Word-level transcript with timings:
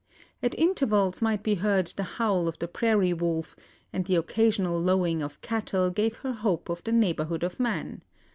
At 0.41 0.57
intervals 0.57 1.21
might 1.21 1.43
be 1.43 1.53
heard 1.53 1.85
the 1.95 2.01
howl 2.01 2.47
of 2.47 2.57
the 2.57 2.67
prairie 2.67 3.13
wolf, 3.13 3.55
and 3.93 4.03
the 4.03 4.15
occasional 4.15 4.81
lowing 4.81 5.21
of 5.21 5.39
cattle 5.41 5.91
gave 5.91 6.15
her 6.15 6.33
hope 6.33 6.69
of 6.69 6.83
the 6.83 6.91
neighbourhood 6.91 7.43
of 7.43 7.59
man. 7.59 8.01